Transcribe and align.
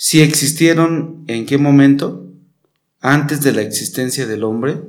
Si 0.00 0.20
existieron, 0.20 1.24
¿en 1.26 1.44
qué 1.44 1.58
momento? 1.58 2.24
¿Antes 3.00 3.40
de 3.40 3.50
la 3.50 3.62
existencia 3.62 4.28
del 4.28 4.44
hombre? 4.44 4.80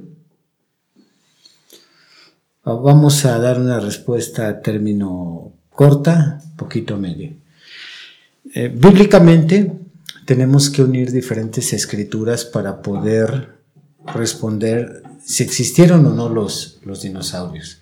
Ah, 2.63 2.73
vamos 2.73 3.25
a 3.25 3.39
dar 3.39 3.59
una 3.59 3.79
respuesta 3.79 4.47
a 4.47 4.61
término 4.61 5.51
corta, 5.71 6.39
poquito 6.55 6.95
medio. 6.97 7.33
Eh, 8.53 8.71
bíblicamente 8.71 9.71
tenemos 10.25 10.69
que 10.69 10.83
unir 10.83 11.11
diferentes 11.11 11.73
escrituras 11.73 12.45
para 12.45 12.83
poder 12.83 13.55
responder 14.13 15.01
si 15.25 15.41
existieron 15.41 16.05
o 16.05 16.13
no 16.13 16.29
los, 16.29 16.77
los 16.85 17.01
dinosaurios. 17.01 17.79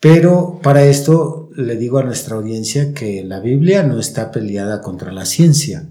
Pero 0.00 0.58
para 0.64 0.84
esto 0.84 1.48
le 1.54 1.76
digo 1.76 1.98
a 1.98 2.02
nuestra 2.02 2.34
audiencia 2.34 2.92
que 2.92 3.22
la 3.22 3.38
Biblia 3.38 3.84
no 3.84 4.00
está 4.00 4.32
peleada 4.32 4.80
contra 4.80 5.12
la 5.12 5.26
ciencia. 5.26 5.86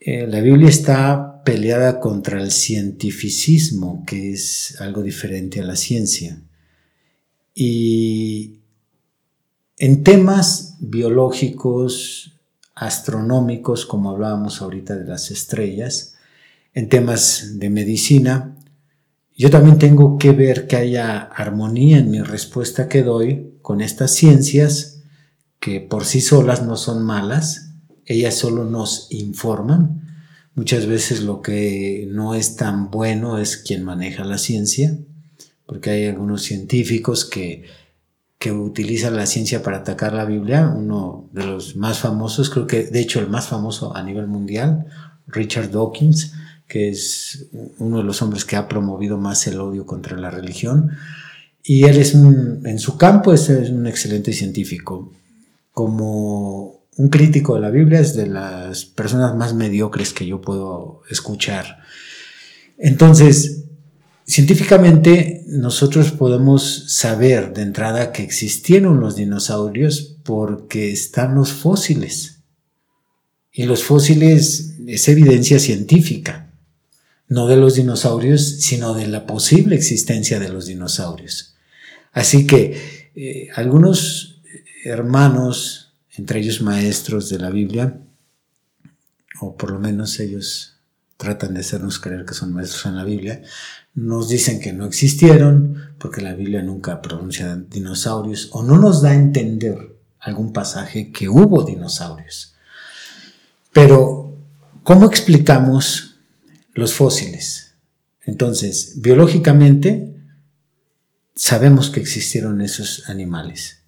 Eh, 0.00 0.26
la 0.26 0.40
Biblia 0.40 0.70
está 0.70 1.42
peleada 1.44 2.00
contra 2.00 2.40
el 2.40 2.50
cientificismo, 2.50 4.02
que 4.06 4.32
es 4.32 4.80
algo 4.80 5.02
diferente 5.02 5.60
a 5.60 5.64
la 5.64 5.76
ciencia. 5.76 6.40
Y 7.54 8.60
en 9.76 10.02
temas 10.02 10.76
biológicos, 10.80 12.40
astronómicos, 12.74 13.84
como 13.84 14.10
hablábamos 14.10 14.62
ahorita 14.62 14.96
de 14.96 15.04
las 15.04 15.30
estrellas, 15.30 16.14
en 16.72 16.88
temas 16.88 17.58
de 17.58 17.68
medicina, 17.68 18.56
yo 19.36 19.50
también 19.50 19.78
tengo 19.78 20.16
que 20.16 20.32
ver 20.32 20.66
que 20.66 20.76
haya 20.76 21.18
armonía 21.18 21.98
en 21.98 22.10
mi 22.10 22.22
respuesta 22.22 22.88
que 22.88 23.02
doy 23.02 23.54
con 23.60 23.82
estas 23.82 24.12
ciencias 24.12 25.02
que 25.58 25.80
por 25.80 26.06
sí 26.06 26.22
solas 26.22 26.62
no 26.62 26.76
son 26.76 27.04
malas, 27.04 27.69
ellas 28.10 28.34
solo 28.34 28.64
nos 28.64 29.06
informan. 29.10 30.02
Muchas 30.56 30.86
veces 30.86 31.22
lo 31.22 31.42
que 31.42 32.08
no 32.10 32.34
es 32.34 32.56
tan 32.56 32.90
bueno 32.90 33.38
es 33.38 33.56
quien 33.56 33.84
maneja 33.84 34.24
la 34.24 34.36
ciencia, 34.36 34.98
porque 35.64 35.90
hay 35.90 36.06
algunos 36.06 36.42
científicos 36.42 37.24
que, 37.24 37.62
que 38.38 38.50
utilizan 38.50 39.14
la 39.14 39.26
ciencia 39.26 39.62
para 39.62 39.78
atacar 39.78 40.12
la 40.12 40.24
Biblia. 40.24 40.74
Uno 40.76 41.28
de 41.32 41.46
los 41.46 41.76
más 41.76 42.00
famosos, 42.00 42.50
creo 42.50 42.66
que 42.66 42.82
de 42.82 42.98
hecho 42.98 43.20
el 43.20 43.28
más 43.28 43.46
famoso 43.46 43.96
a 43.96 44.02
nivel 44.02 44.26
mundial, 44.26 44.86
Richard 45.28 45.70
Dawkins, 45.70 46.32
que 46.66 46.88
es 46.88 47.46
uno 47.78 47.98
de 47.98 48.04
los 48.04 48.20
hombres 48.22 48.44
que 48.44 48.56
ha 48.56 48.66
promovido 48.66 49.18
más 49.18 49.46
el 49.46 49.60
odio 49.60 49.86
contra 49.86 50.16
la 50.16 50.32
religión. 50.32 50.90
Y 51.62 51.84
él 51.84 51.96
es 51.96 52.14
un, 52.14 52.66
en 52.66 52.80
su 52.80 52.96
campo 52.96 53.30
un 53.30 53.86
excelente 53.86 54.32
científico. 54.32 55.12
Como 55.72 56.79
un 57.00 57.08
crítico 57.08 57.54
de 57.54 57.62
la 57.62 57.70
Biblia 57.70 57.98
es 58.00 58.14
de 58.14 58.26
las 58.26 58.84
personas 58.84 59.34
más 59.34 59.54
mediocres 59.54 60.12
que 60.12 60.26
yo 60.26 60.42
puedo 60.42 61.00
escuchar. 61.08 61.78
Entonces, 62.76 63.64
científicamente 64.26 65.44
nosotros 65.46 66.10
podemos 66.10 66.92
saber 66.94 67.54
de 67.54 67.62
entrada 67.62 68.12
que 68.12 68.22
existieron 68.22 69.00
los 69.00 69.16
dinosaurios 69.16 70.18
porque 70.24 70.92
están 70.92 71.34
los 71.34 71.52
fósiles. 71.52 72.42
Y 73.50 73.64
los 73.64 73.82
fósiles 73.82 74.74
es 74.86 75.08
evidencia 75.08 75.58
científica 75.58 76.48
no 77.28 77.46
de 77.46 77.56
los 77.56 77.76
dinosaurios, 77.76 78.56
sino 78.60 78.92
de 78.92 79.06
la 79.06 79.24
posible 79.24 79.76
existencia 79.76 80.40
de 80.40 80.48
los 80.48 80.66
dinosaurios. 80.66 81.54
Así 82.12 82.44
que 82.44 83.10
eh, 83.14 83.48
algunos 83.54 84.42
hermanos, 84.84 85.89
entre 86.16 86.40
ellos 86.40 86.60
maestros 86.60 87.28
de 87.28 87.38
la 87.38 87.50
Biblia, 87.50 88.00
o 89.40 89.56
por 89.56 89.70
lo 89.70 89.78
menos 89.78 90.18
ellos 90.20 90.76
tratan 91.16 91.54
de 91.54 91.60
hacernos 91.60 91.98
creer 91.98 92.24
que 92.24 92.34
son 92.34 92.52
maestros 92.52 92.86
en 92.86 92.96
la 92.96 93.04
Biblia, 93.04 93.42
nos 93.94 94.28
dicen 94.28 94.60
que 94.60 94.72
no 94.72 94.86
existieron 94.86 95.94
porque 95.98 96.20
la 96.20 96.34
Biblia 96.34 96.62
nunca 96.62 97.02
pronuncia 97.02 97.56
dinosaurios 97.56 98.48
o 98.52 98.62
no 98.62 98.78
nos 98.78 99.02
da 99.02 99.10
a 99.10 99.14
entender 99.14 99.96
algún 100.18 100.52
pasaje 100.52 101.12
que 101.12 101.28
hubo 101.28 101.64
dinosaurios. 101.64 102.54
Pero, 103.72 104.36
¿cómo 104.82 105.06
explicamos 105.06 106.10
los 106.74 106.94
fósiles. 106.94 107.74
Entonces, 108.24 108.94
biológicamente, 109.00 110.14
sabemos 111.34 111.90
que 111.90 112.00
existieron 112.00 112.60
esos 112.60 113.08
animales. 113.08 113.79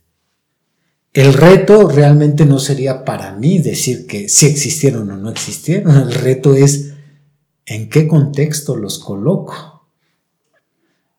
El 1.12 1.34
reto 1.34 1.88
realmente 1.88 2.46
no 2.46 2.58
sería 2.58 3.04
para 3.04 3.32
mí 3.32 3.58
decir 3.58 4.06
que 4.06 4.30
si 4.30 4.46
existieron 4.46 5.10
o 5.10 5.16
no 5.16 5.30
existieron. 5.30 5.96
El 5.96 6.14
reto 6.14 6.54
es 6.54 6.94
en 7.66 7.90
qué 7.90 8.08
contexto 8.08 8.76
los 8.76 8.98
coloco. 8.98 9.86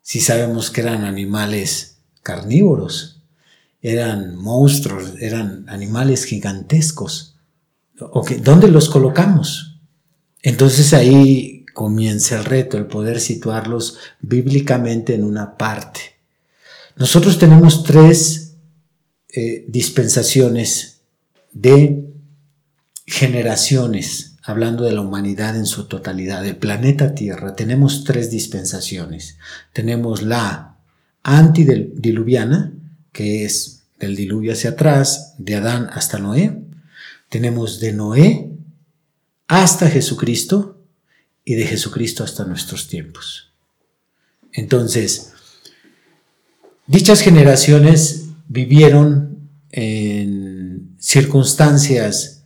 Si 0.02 0.20
sabemos 0.20 0.72
que 0.72 0.82
eran 0.82 1.06
animales 1.06 1.98
carnívoros, 2.24 3.22
eran 3.82 4.36
monstruos, 4.36 5.14
eran 5.20 5.66
animales 5.70 6.26
gigantescos. 6.26 7.36
¿Dónde 8.42 8.70
los 8.70 8.90
colocamos? 8.90 9.80
Entonces 10.42 10.94
ahí 10.94 11.66
comienza 11.74 12.38
el 12.38 12.46
reto, 12.46 12.78
el 12.78 12.88
poder 12.88 13.20
situarlos 13.20 13.98
bíblicamente 14.22 15.14
en 15.14 15.24
una 15.24 15.56
parte. 15.58 16.02
Nosotros 16.96 17.38
tenemos 17.38 17.84
tres 17.84 18.43
eh, 19.34 19.66
dispensaciones 19.68 21.02
de 21.52 22.06
generaciones, 23.06 24.36
hablando 24.44 24.84
de 24.84 24.94
la 24.94 25.02
humanidad 25.02 25.56
en 25.58 25.66
su 25.66 25.88
totalidad, 25.88 26.44
del 26.44 26.58
planeta 26.58 27.16
Tierra. 27.16 27.56
Tenemos 27.56 28.04
tres 28.04 28.32
dispensaciones. 28.32 29.38
Tenemos 29.74 30.22
la 30.22 30.78
antidiluviana, 31.24 32.74
que 33.12 33.46
es 33.46 33.84
del 34.00 34.16
diluvio 34.16 34.54
hacia 34.54 34.72
atrás, 34.72 35.36
de 35.38 35.56
Adán 35.56 35.90
hasta 35.92 36.20
Noé. 36.20 36.60
Tenemos 37.30 37.80
de 37.80 37.94
Noé 37.94 38.50
hasta 39.48 39.90
Jesucristo, 39.90 40.74
y 41.46 41.56
de 41.56 41.66
Jesucristo 41.66 42.24
hasta 42.24 42.46
nuestros 42.46 42.88
tiempos. 42.88 43.52
Entonces, 44.52 45.34
dichas 46.88 47.22
generaciones 47.22 48.23
vivieron 48.48 49.50
en 49.72 50.96
circunstancias 51.00 52.44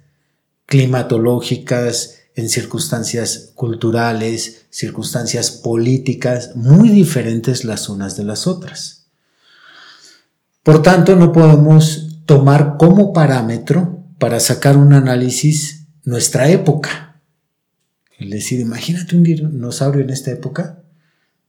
climatológicas, 0.65 2.15
en 2.35 2.49
circunstancias 2.49 3.51
culturales, 3.55 4.67
circunstancias 4.69 5.51
políticas 5.51 6.55
muy 6.55 6.89
diferentes 6.89 7.63
las 7.63 7.89
unas 7.89 8.15
de 8.15 8.23
las 8.23 8.47
otras. 8.47 9.07
Por 10.63 10.81
tanto, 10.81 11.15
no 11.15 11.31
podemos 11.31 12.21
tomar 12.25 12.75
como 12.77 13.13
parámetro 13.13 14.03
para 14.19 14.39
sacar 14.39 14.77
un 14.77 14.93
análisis 14.93 15.87
nuestra 16.03 16.49
época 16.49 17.07
el 18.17 18.31
decir, 18.31 18.59
imagínate 18.59 19.15
un 19.15 19.23
dinosaurio 19.23 20.01
en 20.01 20.09
esta 20.09 20.31
época, 20.31 20.83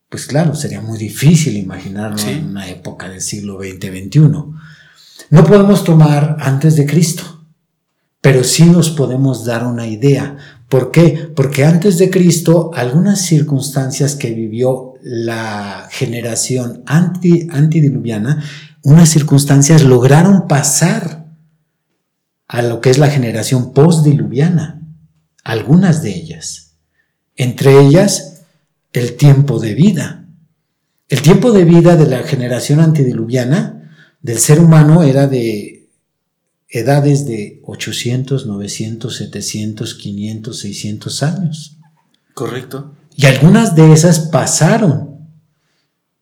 pues 0.08 0.26
claro, 0.26 0.54
sería 0.54 0.80
muy 0.80 0.98
difícil 0.98 1.56
imaginarlo 1.56 2.18
en 2.28 2.46
una 2.46 2.68
época 2.68 3.08
del 3.08 3.20
siglo 3.20 3.58
XX-XXI. 3.58 4.20
No 5.30 5.44
podemos 5.44 5.84
tomar 5.84 6.36
antes 6.40 6.76
de 6.76 6.86
Cristo, 6.86 7.44
pero 8.20 8.42
sí 8.44 8.64
nos 8.64 8.90
podemos 8.90 9.44
dar 9.44 9.66
una 9.66 9.86
idea. 9.86 10.36
¿Por 10.68 10.90
qué? 10.90 11.30
Porque 11.34 11.64
antes 11.64 11.98
de 11.98 12.10
Cristo, 12.10 12.70
algunas 12.74 13.20
circunstancias 13.20 14.14
que 14.14 14.32
vivió 14.32 14.94
la 15.02 15.88
generación 15.90 16.82
anti, 16.86 17.48
antidiluviana, 17.50 18.42
unas 18.82 19.10
circunstancias 19.10 19.82
lograron 19.82 20.48
pasar 20.48 21.26
a 22.46 22.62
lo 22.62 22.80
que 22.80 22.90
es 22.90 22.98
la 22.98 23.10
generación 23.10 23.72
postdiluviana 23.74 24.78
algunas 25.44 26.02
de 26.02 26.14
ellas. 26.14 26.76
Entre 27.36 27.80
ellas, 27.80 28.37
el 28.92 29.16
tiempo 29.16 29.58
de 29.58 29.74
vida. 29.74 30.26
El 31.08 31.22
tiempo 31.22 31.52
de 31.52 31.64
vida 31.64 31.96
de 31.96 32.06
la 32.06 32.22
generación 32.22 32.80
antediluviana 32.80 33.92
del 34.20 34.38
ser 34.38 34.60
humano 34.60 35.02
era 35.02 35.26
de 35.26 35.88
edades 36.68 37.26
de 37.26 37.60
800, 37.64 38.46
900, 38.46 39.16
700, 39.16 39.94
500, 39.94 40.58
600 40.58 41.22
años. 41.22 41.76
Correcto. 42.34 42.94
Y 43.16 43.26
algunas 43.26 43.74
de 43.74 43.92
esas 43.92 44.20
pasaron. 44.20 45.18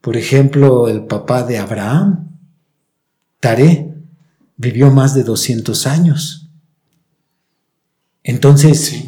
Por 0.00 0.16
ejemplo, 0.16 0.88
el 0.88 1.04
papá 1.04 1.42
de 1.42 1.58
Abraham, 1.58 2.30
Taré, 3.40 3.92
vivió 4.56 4.90
más 4.90 5.14
de 5.14 5.24
200 5.24 5.86
años. 5.86 6.48
Entonces, 8.22 9.04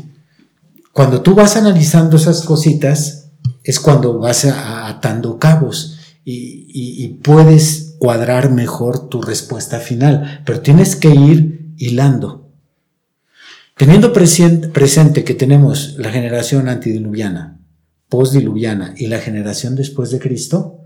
cuando 0.93 1.23
tú 1.23 1.35
vas 1.35 1.57
analizando 1.57 2.17
esas 2.17 2.43
cositas, 2.43 3.18
es 3.69 3.81
cuando 3.81 4.19
vas 4.19 4.47
atando 4.47 5.39
cabos 5.39 5.99
y 6.25 7.09
puedes 7.23 7.97
cuadrar 7.99 8.51
mejor 8.51 9.11
tu 9.11 9.21
respuesta 9.21 9.79
final, 9.79 10.43
pero 10.47 10.61
tienes 10.61 10.97
que 10.97 11.11
ir 11.11 11.75
hilando. 11.77 12.51
Teniendo 13.77 14.15
presente 14.15 15.23
que 15.23 15.35
tenemos 15.35 15.97
la 15.99 16.11
generación 16.11 16.69
antediluviana, 16.71 17.61
postdiluviana 18.09 18.95
y 18.97 19.09
la 19.09 19.19
generación 19.19 19.77
después 19.77 20.11
de 20.11 20.19
Cristo, 20.19 20.79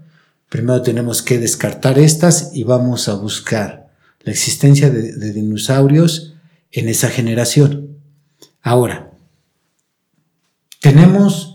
primero 0.49 0.83
tenemos 0.83 1.23
que 1.23 1.39
descartar 1.39 2.01
estas 2.01 2.51
y 2.53 2.65
vamos 2.65 3.09
a 3.09 3.15
buscar 3.15 3.93
la 4.23 4.33
existencia 4.33 4.91
de 4.91 5.33
dinosaurios 5.33 6.35
en 6.73 6.89
esa 6.89 7.09
generación. 7.09 7.99
Ahora, 8.61 9.13
tenemos 10.81 11.52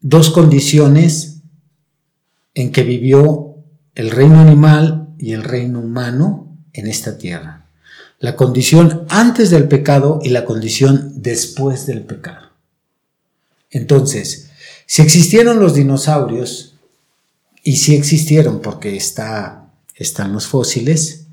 dos 0.00 0.30
condiciones 0.30 1.38
en 2.54 2.72
que 2.72 2.82
vivió 2.82 3.56
el 3.94 4.10
reino 4.10 4.40
animal 4.40 5.08
y 5.18 5.32
el 5.32 5.42
reino 5.42 5.80
humano 5.80 6.56
en 6.72 6.86
esta 6.86 7.18
tierra 7.18 7.66
la 8.18 8.36
condición 8.36 9.06
antes 9.08 9.50
del 9.50 9.68
pecado 9.68 10.20
y 10.22 10.30
la 10.30 10.44
condición 10.44 11.12
después 11.22 11.86
del 11.86 12.02
pecado. 12.02 12.50
Entonces, 13.70 14.50
si 14.86 15.02
existieron 15.02 15.60
los 15.60 15.74
dinosaurios, 15.74 16.74
y 17.62 17.76
si 17.76 17.96
existieron 17.96 18.60
porque 18.60 18.96
está, 18.96 19.72
están 19.96 20.32
los 20.32 20.46
fósiles, 20.46 21.24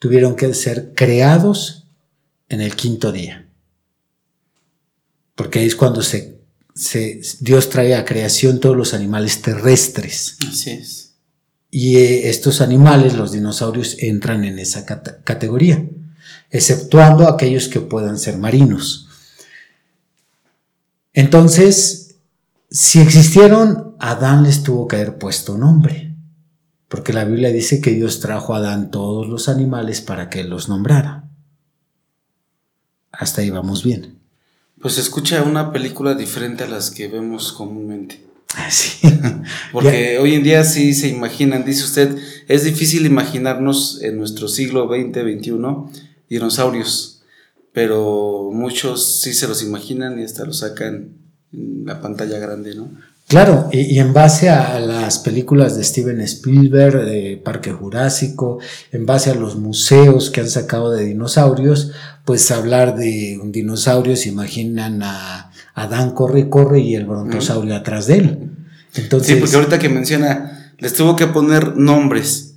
tuvieron 0.00 0.34
que 0.34 0.52
ser 0.52 0.94
creados 0.96 1.84
en 2.48 2.60
el 2.60 2.74
quinto 2.74 3.12
día. 3.12 3.46
Porque 5.36 5.64
es 5.64 5.76
cuando 5.76 6.02
se, 6.02 6.39
Dios 7.40 7.70
trae 7.70 7.94
a 7.94 8.04
creación 8.04 8.60
todos 8.60 8.76
los 8.76 8.94
animales 8.94 9.42
terrestres. 9.42 10.36
Así 10.48 10.70
es. 10.70 11.14
Y 11.70 11.96
eh, 11.98 12.28
estos 12.28 12.60
animales, 12.60 13.14
los 13.14 13.32
dinosaurios, 13.32 13.96
entran 14.00 14.44
en 14.44 14.58
esa 14.58 14.84
categoría 14.86 15.84
exceptuando 16.50 17.28
aquellos 17.28 17.68
que 17.68 17.80
puedan 17.80 18.18
ser 18.18 18.36
marinos. 18.36 19.08
Entonces, 21.12 22.16
si 22.70 23.00
existieron, 23.00 23.96
Adán 23.98 24.42
les 24.42 24.62
tuvo 24.62 24.88
que 24.88 24.96
haber 24.96 25.18
puesto 25.18 25.56
nombre, 25.56 26.14
porque 26.88 27.12
la 27.12 27.24
Biblia 27.24 27.50
dice 27.50 27.80
que 27.80 27.92
Dios 27.92 28.20
trajo 28.20 28.54
a 28.54 28.58
Adán 28.58 28.90
todos 28.90 29.28
los 29.28 29.48
animales 29.48 30.00
para 30.00 30.28
que 30.28 30.44
los 30.44 30.68
nombrara. 30.68 31.28
Hasta 33.12 33.42
ahí 33.42 33.50
vamos 33.50 33.84
bien. 33.84 34.19
Pues 34.80 34.98
escucha 34.98 35.42
una 35.42 35.72
película 35.72 36.14
diferente 36.14 36.64
a 36.64 36.68
las 36.68 36.90
que 36.90 37.08
vemos 37.08 37.52
comúnmente. 37.52 38.24
Sí. 38.70 39.08
Porque 39.72 40.18
hoy 40.18 40.34
en 40.34 40.42
día 40.42 40.64
sí 40.64 40.94
se 40.94 41.08
imaginan, 41.08 41.64
dice 41.64 41.84
usted, 41.84 42.16
es 42.48 42.64
difícil 42.64 43.06
imaginarnos 43.06 44.00
en 44.02 44.18
nuestro 44.18 44.48
siglo 44.48 44.88
XX, 44.88 45.20
XXI, 45.20 46.00
dinosaurios, 46.28 47.22
pero 47.72 48.50
muchos 48.52 49.20
sí 49.20 49.34
se 49.34 49.46
los 49.46 49.62
imaginan 49.62 50.18
y 50.18 50.24
hasta 50.24 50.44
los 50.44 50.58
sacan 50.58 51.12
en 51.52 51.84
la 51.84 52.00
pantalla 52.00 52.38
grande, 52.38 52.74
¿no? 52.74 52.90
Claro, 53.30 53.68
y, 53.72 53.98
en 53.98 54.12
base 54.12 54.50
a 54.50 54.78
las 54.80 55.20
películas 55.20 55.76
de 55.76 55.84
Steven 55.84 56.20
Spielberg, 56.20 57.06
de 57.06 57.40
Parque 57.42 57.72
Jurásico, 57.72 58.58
en 58.92 59.06
base 59.06 59.30
a 59.30 59.34
los 59.34 59.56
museos 59.56 60.30
que 60.30 60.40
han 60.42 60.50
sacado 60.50 60.90
de 60.90 61.06
dinosaurios, 61.06 61.92
pues 62.26 62.50
hablar 62.50 62.96
de 62.96 63.38
un 63.40 63.52
dinosaurio 63.52 64.16
se 64.16 64.28
imaginan 64.28 65.02
a 65.02 65.52
Adán 65.74 66.10
corre, 66.10 66.50
corre 66.50 66.80
y 66.80 66.96
el 66.96 67.06
brontosaurio 67.06 67.74
atrás 67.74 68.06
de 68.08 68.18
él. 68.18 68.50
Entonces, 68.94 69.34
sí, 69.34 69.40
porque 69.40 69.56
ahorita 69.56 69.78
que 69.78 69.88
menciona, 69.88 70.74
les 70.78 70.92
tuvo 70.92 71.14
que 71.16 71.28
poner 71.28 71.76
nombres 71.76 72.50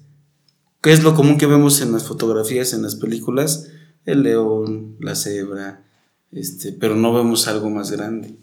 ¿Qué 0.84 0.92
es 0.92 1.02
lo 1.02 1.16
común 1.16 1.38
que 1.38 1.46
vemos 1.46 1.80
en 1.80 1.94
las 1.94 2.04
fotografías, 2.04 2.74
en 2.74 2.81
las 2.81 2.98
películas? 2.98 3.70
El 4.04 4.24
león, 4.24 4.98
la 5.00 5.16
cebra, 5.16 5.86
este, 6.30 6.74
pero 6.74 6.98
no 6.98 7.14
vemos 7.14 7.48
algo 7.48 7.70
más 7.70 7.90
grande. 7.90 8.36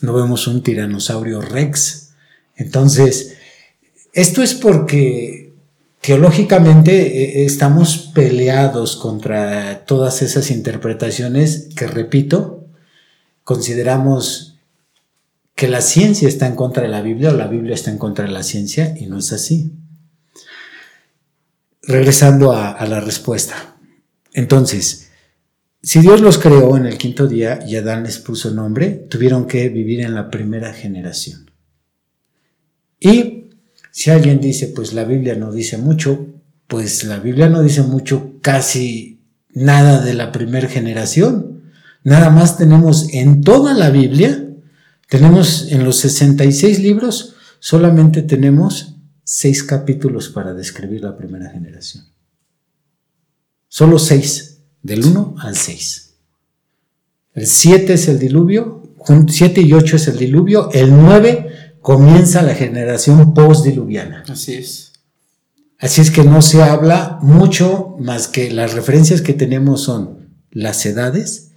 No 0.00 0.12
vemos 0.12 0.46
un 0.46 0.62
tiranosaurio 0.62 1.40
rex. 1.40 2.10
Entonces, 2.56 3.36
esto 4.12 4.42
es 4.42 4.54
porque 4.54 5.52
teológicamente 6.00 7.42
eh, 7.42 7.44
estamos 7.44 8.10
peleados 8.14 8.96
contra 8.96 9.84
todas 9.86 10.22
esas 10.22 10.50
interpretaciones 10.50 11.68
que, 11.74 11.86
repito, 11.86 12.66
consideramos 13.42 14.58
que 15.54 15.68
la 15.68 15.80
ciencia 15.80 16.28
está 16.28 16.46
en 16.46 16.56
contra 16.56 16.82
de 16.82 16.88
la 16.88 17.02
Biblia 17.02 17.30
o 17.30 17.34
la 17.34 17.46
Biblia 17.46 17.74
está 17.74 17.90
en 17.90 17.98
contra 17.98 18.24
de 18.24 18.32
la 18.32 18.42
ciencia 18.42 18.94
y 18.98 19.06
no 19.06 19.18
es 19.18 19.32
así 19.32 19.72
regresando 21.86 22.52
a, 22.52 22.84
la 22.86 23.00
respuesta. 23.00 23.76
Entonces, 24.32 25.03
si 25.84 26.00
Dios 26.00 26.22
los 26.22 26.38
creó 26.38 26.78
en 26.78 26.86
el 26.86 26.96
quinto 26.96 27.26
día 27.26 27.60
y 27.66 27.76
Adán 27.76 28.04
les 28.04 28.18
puso 28.18 28.50
nombre, 28.50 29.06
tuvieron 29.10 29.46
que 29.46 29.68
vivir 29.68 30.00
en 30.00 30.14
la 30.14 30.30
primera 30.30 30.72
generación. 30.72 31.50
Y 32.98 33.50
si 33.90 34.10
alguien 34.10 34.40
dice, 34.40 34.68
pues 34.68 34.94
la 34.94 35.04
Biblia 35.04 35.34
no 35.34 35.52
dice 35.52 35.76
mucho, 35.76 36.26
pues 36.68 37.04
la 37.04 37.18
Biblia 37.18 37.50
no 37.50 37.62
dice 37.62 37.82
mucho, 37.82 38.32
casi 38.40 39.20
nada 39.50 40.02
de 40.02 40.14
la 40.14 40.32
primera 40.32 40.68
generación. 40.68 41.64
Nada 42.02 42.30
más 42.30 42.56
tenemos 42.56 43.12
en 43.12 43.42
toda 43.42 43.74
la 43.74 43.90
Biblia, 43.90 44.48
tenemos 45.10 45.70
en 45.70 45.84
los 45.84 45.98
66 45.98 46.80
libros, 46.80 47.34
solamente 47.58 48.22
tenemos 48.22 48.96
seis 49.22 49.62
capítulos 49.62 50.30
para 50.30 50.54
describir 50.54 51.02
la 51.02 51.14
primera 51.14 51.50
generación. 51.50 52.06
Solo 53.68 53.98
seis, 53.98 54.53
del 54.84 55.04
1 55.04 55.34
al 55.38 55.56
6. 55.56 56.14
El 57.32 57.46
7 57.48 57.94
es 57.94 58.06
el 58.06 58.20
diluvio, 58.20 58.94
7 59.28 59.60
y 59.60 59.72
8 59.72 59.96
es 59.96 60.06
el 60.06 60.18
diluvio, 60.18 60.70
el 60.70 60.90
9 60.90 61.74
comienza 61.80 62.42
la 62.42 62.54
generación 62.54 63.34
postdiluviana. 63.34 64.22
Así 64.28 64.54
es. 64.54 64.92
Así 65.78 66.00
es 66.00 66.10
que 66.10 66.22
no 66.22 66.40
se 66.40 66.62
habla 66.62 67.18
mucho 67.20 67.96
más 67.98 68.28
que 68.28 68.50
las 68.50 68.74
referencias 68.74 69.20
que 69.20 69.34
tenemos 69.34 69.82
son 69.82 70.28
las 70.50 70.86
edades, 70.86 71.50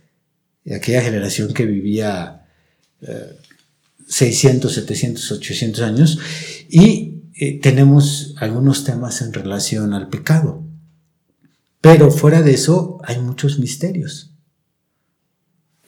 de 0.63 0.75
aquella 0.75 1.01
generación 1.01 1.53
que 1.53 1.65
vivía 1.65 2.45
600, 4.07 4.73
700, 4.73 5.31
800 5.31 5.81
años, 5.83 6.19
y 6.69 7.21
eh, 7.35 7.59
tenemos 7.61 8.35
algunos 8.37 8.83
temas 8.83 9.21
en 9.21 9.31
relación 9.31 9.93
al 9.93 10.09
pecado. 10.09 10.66
Pero 11.81 12.11
fuera 12.11 12.41
de 12.41 12.53
eso 12.53 12.99
hay 13.03 13.19
muchos 13.19 13.59
misterios. 13.59 14.31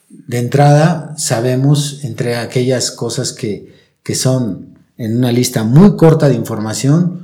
De 0.10 0.40
entrada 0.40 1.16
sabemos 1.18 2.04
entre 2.04 2.38
aquellas 2.38 2.92
cosas 2.92 3.34
que, 3.34 3.74
que 4.04 4.16
son 4.16 4.78
en 4.98 5.18
una 5.18 5.32
lista 5.32 5.64
muy 5.64 5.96
corta 5.96 6.28
de 6.30 6.36
información, 6.36 7.20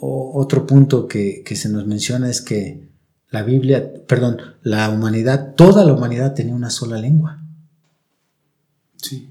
o 0.00 0.40
otro 0.40 0.66
punto 0.66 1.08
que, 1.08 1.42
que 1.44 1.56
se 1.56 1.68
nos 1.68 1.86
menciona 1.86 2.30
es 2.30 2.40
que 2.40 2.88
la 3.30 3.42
Biblia, 3.42 3.92
perdón, 4.06 4.38
la 4.62 4.88
humanidad, 4.90 5.54
toda 5.54 5.84
la 5.84 5.92
humanidad 5.92 6.34
tenía 6.34 6.54
una 6.54 6.70
sola 6.70 6.98
lengua. 6.98 7.42
Sí. 8.96 9.30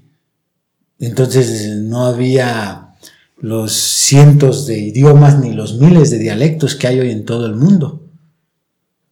Entonces 0.98 1.78
no 1.78 2.06
había 2.06 2.94
los 3.38 3.72
cientos 3.72 4.66
de 4.66 4.78
idiomas 4.78 5.38
ni 5.38 5.52
los 5.52 5.78
miles 5.78 6.10
de 6.10 6.18
dialectos 6.18 6.74
que 6.74 6.88
hay 6.88 7.00
hoy 7.00 7.10
en 7.10 7.24
todo 7.24 7.46
el 7.46 7.54
mundo, 7.54 8.07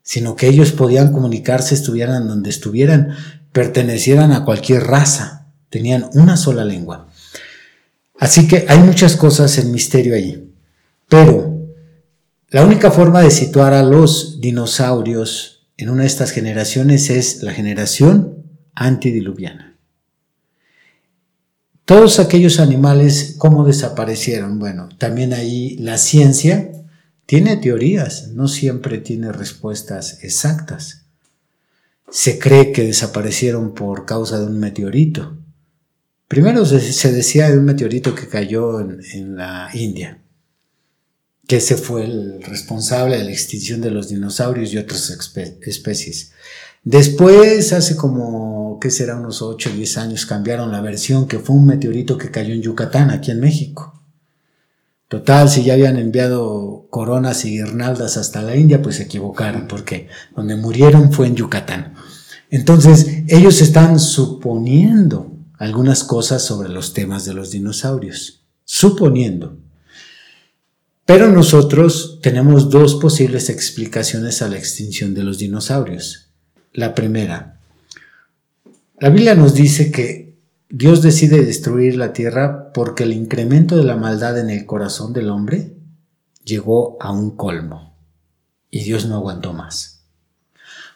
sino 0.06 0.36
que 0.36 0.46
ellos 0.46 0.70
podían 0.70 1.10
comunicarse, 1.10 1.74
estuvieran 1.74 2.28
donde 2.28 2.48
estuvieran, 2.48 3.16
pertenecieran 3.50 4.30
a 4.30 4.44
cualquier 4.44 4.84
raza, 4.84 5.48
tenían 5.68 6.08
una 6.14 6.36
sola 6.36 6.64
lengua. 6.64 7.08
Así 8.16 8.46
que 8.46 8.66
hay 8.68 8.78
muchas 8.78 9.16
cosas 9.16 9.58
en 9.58 9.72
misterio 9.72 10.14
allí, 10.14 10.48
pero 11.08 11.58
la 12.50 12.64
única 12.64 12.92
forma 12.92 13.20
de 13.20 13.32
situar 13.32 13.74
a 13.74 13.82
los 13.82 14.40
dinosaurios 14.40 15.66
en 15.76 15.90
una 15.90 16.02
de 16.02 16.08
estas 16.08 16.30
generaciones 16.30 17.10
es 17.10 17.42
la 17.42 17.52
generación 17.52 18.44
antidiluviana. 18.76 19.76
Todos 21.84 22.20
aquellos 22.20 22.60
animales, 22.60 23.34
¿cómo 23.38 23.64
desaparecieron? 23.64 24.60
Bueno, 24.60 24.88
también 24.98 25.32
ahí 25.32 25.76
la 25.78 25.98
ciencia 25.98 26.70
tiene 27.26 27.56
teorías, 27.56 28.28
no 28.28 28.46
siempre 28.46 28.98
tiene 28.98 29.32
respuestas 29.32 30.22
exactas. 30.22 31.06
Se 32.08 32.38
cree 32.38 32.70
que 32.70 32.84
desaparecieron 32.84 33.74
por 33.74 34.06
causa 34.06 34.38
de 34.38 34.46
un 34.46 34.60
meteorito. 34.60 35.36
Primero 36.28 36.64
se 36.64 37.12
decía 37.12 37.50
de 37.50 37.58
un 37.58 37.64
meteorito 37.64 38.14
que 38.14 38.28
cayó 38.28 38.80
en, 38.80 39.36
la 39.36 39.70
India, 39.74 40.22
que 41.48 41.56
ese 41.56 41.76
fue 41.76 42.04
el 42.04 42.42
responsable 42.42 43.18
de 43.18 43.24
la 43.24 43.32
extinción 43.32 43.80
de 43.80 43.90
los 43.90 44.08
dinosaurios 44.08 44.72
y 44.72 44.78
otras 44.78 45.10
especies. 45.62 46.32
Después, 46.84 47.72
hace 47.72 47.96
como, 47.96 48.78
¿qué 48.80 48.90
será? 48.90 49.16
Unos 49.16 49.42
8 49.42 49.70
o 49.70 49.76
10 49.76 49.98
años, 49.98 50.26
cambiaron 50.26 50.70
la 50.70 50.80
versión 50.80 51.26
que 51.26 51.40
fue 51.40 51.56
un 51.56 51.66
meteorito 51.66 52.18
que 52.18 52.30
cayó 52.30 52.54
en 52.54 52.62
Yucatán, 52.62 53.10
aquí 53.10 53.32
en 53.32 53.40
México. 53.40 53.95
Total, 55.08 55.48
si 55.48 55.62
ya 55.62 55.74
habían 55.74 55.98
enviado 55.98 56.88
coronas 56.90 57.44
y 57.44 57.50
guirnaldas 57.50 58.16
hasta 58.16 58.42
la 58.42 58.56
India, 58.56 58.82
pues 58.82 58.96
se 58.96 59.04
equivocaron, 59.04 59.68
porque 59.68 60.08
donde 60.34 60.56
murieron 60.56 61.12
fue 61.12 61.28
en 61.28 61.36
Yucatán. 61.36 61.94
Entonces, 62.50 63.22
ellos 63.28 63.60
están 63.60 64.00
suponiendo 64.00 65.32
algunas 65.58 66.02
cosas 66.02 66.44
sobre 66.44 66.68
los 66.68 66.92
temas 66.92 67.24
de 67.24 67.34
los 67.34 67.52
dinosaurios, 67.52 68.42
suponiendo. 68.64 69.58
Pero 71.04 71.30
nosotros 71.30 72.18
tenemos 72.20 72.68
dos 72.68 72.96
posibles 72.96 73.48
explicaciones 73.48 74.42
a 74.42 74.48
la 74.48 74.58
extinción 74.58 75.14
de 75.14 75.22
los 75.22 75.38
dinosaurios. 75.38 76.30
La 76.72 76.96
primera, 76.96 77.60
la 78.98 79.10
Biblia 79.10 79.36
nos 79.36 79.54
dice 79.54 79.92
que 79.92 80.25
Dios 80.68 81.00
decide 81.00 81.44
destruir 81.44 81.96
la 81.96 82.12
tierra 82.12 82.72
porque 82.72 83.04
el 83.04 83.12
incremento 83.12 83.76
de 83.76 83.84
la 83.84 83.96
maldad 83.96 84.38
en 84.38 84.50
el 84.50 84.66
corazón 84.66 85.12
del 85.12 85.30
hombre 85.30 85.76
llegó 86.44 86.96
a 87.00 87.12
un 87.12 87.36
colmo 87.36 87.96
y 88.70 88.82
Dios 88.82 89.06
no 89.06 89.16
aguantó 89.16 89.52
más. 89.52 90.04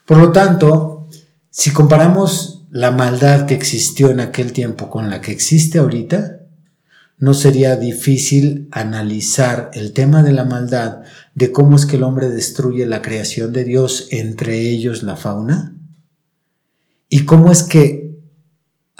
Por 0.06 0.18
lo 0.18 0.32
tanto, 0.32 1.08
si 1.50 1.72
comparamos 1.72 2.66
la 2.70 2.90
maldad 2.90 3.46
que 3.46 3.54
existió 3.54 4.10
en 4.10 4.20
aquel 4.20 4.52
tiempo 4.52 4.90
con 4.90 5.08
la 5.08 5.20
que 5.20 5.30
existe 5.30 5.78
ahorita, 5.78 6.40
no 7.18 7.34
sería 7.34 7.76
difícil 7.76 8.68
analizar 8.72 9.70
el 9.74 9.92
tema 9.92 10.22
de 10.22 10.32
la 10.32 10.44
maldad, 10.44 11.02
de 11.34 11.52
cómo 11.52 11.76
es 11.76 11.86
que 11.86 11.96
el 11.96 12.02
hombre 12.02 12.30
destruye 12.30 12.86
la 12.86 13.02
creación 13.02 13.52
de 13.52 13.64
Dios, 13.64 14.08
entre 14.10 14.58
ellos 14.58 15.02
la 15.02 15.16
fauna, 15.16 15.76
y 17.08 17.24
cómo 17.24 17.52
es 17.52 17.62
que 17.62 18.09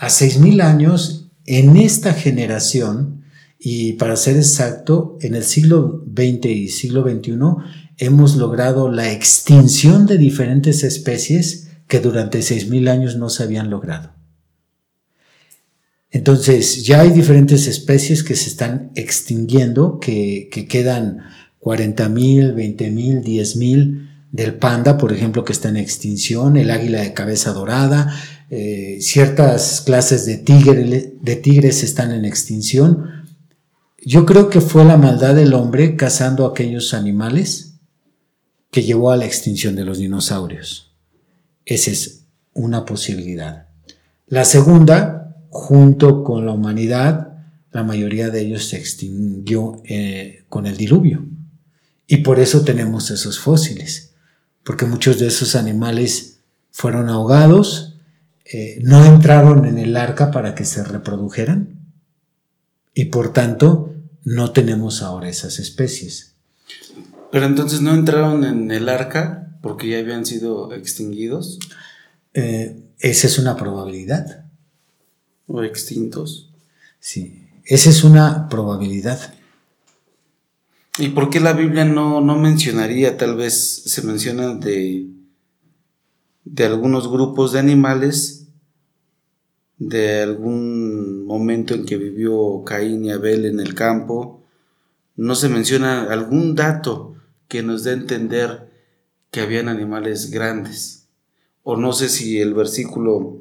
a 0.01 0.07
6.000 0.07 0.63
años 0.63 1.31
en 1.45 1.77
esta 1.77 2.15
generación, 2.15 3.23
y 3.59 3.93
para 3.95 4.17
ser 4.17 4.37
exacto, 4.37 5.19
en 5.21 5.35
el 5.35 5.45
siglo 5.45 6.07
XX 6.11 6.47
y 6.47 6.69
siglo 6.69 7.03
XXI, 7.03 7.39
hemos 7.99 8.37
logrado 8.37 8.91
la 8.91 9.13
extinción 9.13 10.07
de 10.07 10.17
diferentes 10.17 10.85
especies 10.85 11.69
que 11.87 12.01
durante 12.01 12.39
6.000 12.39 12.89
años 12.89 13.17
no 13.17 13.29
se 13.29 13.43
habían 13.43 13.69
logrado. 13.69 14.15
Entonces, 16.11 16.87
ya 16.87 17.03
hay 17.03 17.11
diferentes 17.11 17.67
especies 17.67 18.23
que 18.23 18.37
se 18.37 18.49
están 18.49 18.93
extinguiendo, 18.95 20.01
que, 20.01 20.49
que 20.51 20.67
quedan 20.67 21.19
40.000, 21.61 22.55
20.000, 22.55 23.23
10.000 23.23 24.09
del 24.33 24.55
panda, 24.55 24.97
por 24.97 25.13
ejemplo, 25.13 25.45
que 25.45 25.53
está 25.53 25.69
en 25.69 25.77
extinción, 25.77 26.57
el 26.57 26.71
águila 26.71 27.03
de 27.03 27.13
cabeza 27.13 27.53
dorada, 27.53 28.15
eh, 28.53 28.99
ciertas 29.01 29.81
clases 29.81 30.27
de, 30.27 30.37
tigre, 30.37 31.15
de 31.21 31.37
tigres 31.37 31.85
están 31.85 32.11
en 32.11 32.25
extinción. 32.25 33.25
Yo 34.05 34.27
creo 34.27 34.51
que 34.51 34.61
fue 34.61 34.85
la 34.85 34.97
maldad 34.97 35.37
del 35.37 35.55
hombre 35.55 35.95
cazando 35.95 36.45
aquellos 36.47 36.93
animales 36.93 37.75
que 38.73 38.83
llevó 38.83 39.13
a 39.13 39.17
la 39.17 39.25
extinción 39.25 39.77
de 39.77 39.85
los 39.85 39.99
dinosaurios. 39.99 40.93
Esa 41.65 41.93
es 41.93 42.25
una 42.53 42.85
posibilidad. 42.85 43.69
La 44.27 44.45
segunda, 44.45 45.37
junto 45.51 46.25
con 46.25 46.45
la 46.45 46.53
humanidad, 46.53 47.45
la 47.71 47.85
mayoría 47.85 48.31
de 48.31 48.41
ellos 48.41 48.67
se 48.67 48.79
extinguió 48.79 49.81
eh, 49.85 50.45
con 50.49 50.67
el 50.67 50.77
diluvio. 50.77 51.25
Y 52.09 52.19
por 52.19 52.41
eso 52.41 52.63
tenemos 52.65 53.13
esos 53.13 53.39
fósiles, 53.39 54.15
porque 54.65 54.87
muchos 54.87 55.21
de 55.21 55.29
esos 55.29 55.55
animales 55.55 56.41
fueron 56.73 57.09
ahogados 57.09 57.90
eh, 58.53 58.81
no 58.83 59.05
entraron 59.05 59.65
en 59.65 59.79
el 59.79 59.97
arca 59.97 60.33
para 60.33 60.57
que 60.57 60.65
se 60.65 60.83
reprodujeran 60.83 61.79
y 62.95 63.05
por 63.05 63.33
tanto 63.33 63.95
no 64.25 64.51
tenemos 64.51 65.03
ahora 65.03 65.29
esas 65.29 65.61
especies. 65.61 66.35
Pero 67.31 67.47
entonces 67.47 67.81
no 67.81 67.95
entraron 67.95 68.43
en 68.45 68.73
el 68.73 68.89
arca 68.89 69.57
porque 69.63 69.89
ya 69.89 69.99
habían 69.99 70.27
sido 70.27 70.75
extinguidos. 70.75 71.61
Eh, 72.35 72.83
esa 72.99 73.29
es 73.29 73.39
una 73.39 73.57
probabilidad. 73.57 74.47
O 75.47 75.63
extintos. 75.63 76.51
Sí, 76.99 77.47
esa 77.65 77.89
es 77.89 78.03
una 78.03 78.49
probabilidad. 78.49 79.33
¿Y 80.99 81.11
por 81.11 81.31
qué 81.31 81.39
la 81.39 81.53
Biblia 81.53 81.85
no, 81.85 82.21
no 82.21 82.37
mencionaría, 82.37 83.17
tal 83.17 83.37
vez 83.37 83.85
se 83.87 84.03
menciona 84.03 84.55
de, 84.57 85.07
de 86.45 86.65
algunos 86.65 87.09
grupos 87.09 87.53
de 87.53 87.61
animales 87.61 88.40
de 89.81 90.21
algún 90.21 91.25
momento 91.25 91.75
en 91.75 91.87
que 91.87 91.97
vivió 91.97 92.63
Caín 92.65 93.07
y 93.07 93.11
Abel 93.11 93.47
en 93.47 93.61
el 93.61 93.75
campo, 93.75 94.45
no 95.17 95.35
se 95.35 95.49
menciona 95.49 96.05
algún 96.13 96.55
dato 96.55 97.17
que 97.49 97.63
nos 97.63 97.83
dé 97.83 97.93
a 97.93 97.95
entender 97.95 98.69
que 99.31 99.41
habían 99.41 99.69
animales 99.69 100.31
grandes. 100.31 101.07
O 101.63 101.77
no 101.77 101.95
sé 101.95 102.11
si 102.11 102.41
el 102.41 102.53
versículo 102.53 103.39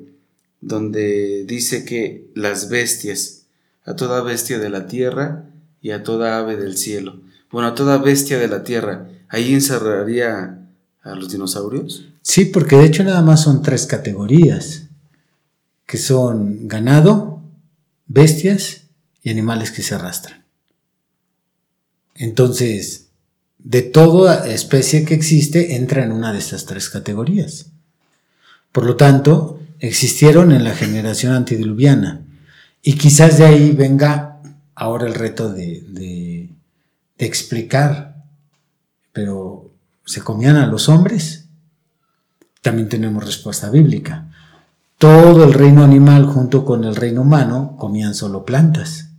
donde 0.62 1.44
dice 1.46 1.84
que 1.84 2.32
las 2.36 2.70
bestias, 2.70 3.46
a 3.84 3.98
toda 3.98 4.22
bestia 4.24 4.60
de 4.60 4.70
la 4.70 4.88
tierra 4.88 5.46
y 5.82 5.92
a 5.92 6.04
toda 6.04 6.38
ave 6.38 6.56
del 6.56 6.78
cielo. 6.78 7.20
Bueno, 7.52 7.68
a 7.68 7.76
toda 7.76 7.98
bestia 7.98 8.40
de 8.40 8.48
la 8.48 8.64
tierra, 8.64 9.10
¿ahí 9.28 9.54
encerraría 9.54 10.70
a 11.02 11.16
los 11.16 11.32
dinosaurios? 11.32 12.08
Sí, 12.22 12.46
porque 12.46 12.78
de 12.78 12.86
hecho 12.86 13.04
nada 13.04 13.22
más 13.22 13.44
son 13.44 13.62
tres 13.62 13.86
categorías 13.86 14.89
que 15.90 15.98
son 15.98 16.68
ganado, 16.68 17.42
bestias 18.06 18.84
y 19.24 19.32
animales 19.32 19.72
que 19.72 19.82
se 19.82 19.96
arrastran. 19.96 20.46
Entonces, 22.14 23.08
de 23.58 23.82
toda 23.82 24.48
especie 24.48 25.04
que 25.04 25.16
existe 25.16 25.78
entra 25.78 26.04
en 26.04 26.12
una 26.12 26.32
de 26.32 26.38
estas 26.38 26.68
tres 26.68 26.92
categorías. 26.92 27.72
Por 28.72 28.86
lo 28.86 28.98
tanto, 28.98 29.62
existieron 29.80 30.52
en 30.52 30.64
la 30.64 30.76
generación 30.76 31.34
antediluviana. 31.34 32.22
Y 32.84 32.94
quizás 32.94 33.40
de 33.40 33.46
ahí 33.46 33.72
venga 33.72 34.44
ahora 34.76 35.08
el 35.08 35.16
reto 35.16 35.52
de, 35.52 35.82
de 35.90 37.26
explicar, 37.26 38.26
pero 39.12 39.72
¿se 40.06 40.22
comían 40.22 40.56
a 40.56 40.68
los 40.68 40.88
hombres? 40.88 41.46
También 42.62 42.90
tenemos 42.90 43.26
respuesta 43.26 43.72
bíblica 43.72 44.29
todo 45.00 45.46
el 45.46 45.54
reino 45.54 45.82
animal 45.82 46.26
junto 46.26 46.66
con 46.66 46.84
el 46.84 46.94
reino 46.94 47.22
humano 47.22 47.78
comían 47.80 48.14
solo 48.14 48.44
plantas 48.44 49.12